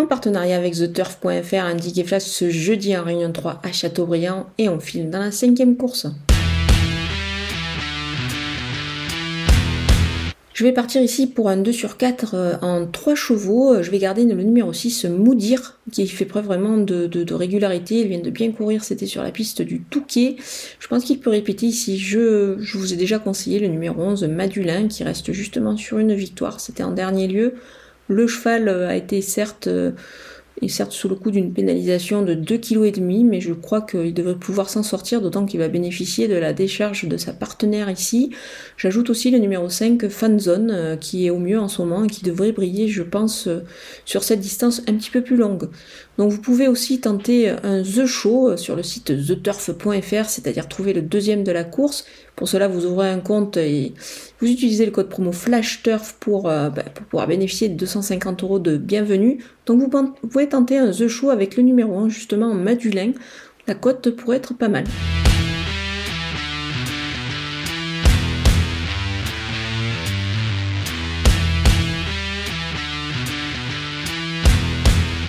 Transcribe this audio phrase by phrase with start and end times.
[0.00, 4.80] en partenariat avec TheTurf.fr, ticket flash ce jeudi en Réunion 3 à Châteaubriand et on
[4.80, 6.06] file dans la cinquième course.
[10.54, 13.82] Je vais partir ici pour un 2 sur 4 euh, en 3 chevaux.
[13.82, 18.00] Je vais garder le numéro 6, Moudir, qui fait preuve vraiment de, régularité.
[18.00, 20.36] Il vient de bien courir, c'était sur la piste du Touquet.
[20.78, 21.98] Je pense qu'il peut répéter ici.
[21.98, 26.14] Je, je, vous ai déjà conseillé le numéro 11, Madulin, qui reste justement sur une
[26.14, 26.60] victoire.
[26.60, 27.54] C'était en dernier lieu.
[28.10, 29.92] Le cheval euh, a été certes euh,
[30.62, 34.36] est certes sous le coup d'une pénalisation de 2,5 kg, mais je crois qu'il devrait
[34.36, 38.30] pouvoir s'en sortir, d'autant qu'il va bénéficier de la décharge de sa partenaire ici.
[38.76, 42.08] J'ajoute aussi le numéro 5, Fanzone, euh, qui est au mieux en ce moment et
[42.08, 43.64] qui devrait briller, je pense, euh,
[44.04, 45.68] sur cette distance un petit peu plus longue.
[46.18, 50.92] Donc vous pouvez aussi tenter un The Show euh, sur le site theturf.fr, c'est-à-dire trouver
[50.92, 52.04] le deuxième de la course.
[52.36, 53.92] Pour cela, vous ouvrez un compte et
[54.40, 58.78] vous utilisez le code promo FlashTurf pour, bah, pour pouvoir bénéficier de 250 euros de
[58.78, 59.44] bienvenue.
[59.66, 59.88] Donc vous,
[60.28, 63.12] pouvez tenter un The Show avec le numéro 1, justement en Madulin.
[63.66, 64.84] La cote pourrait être pas mal.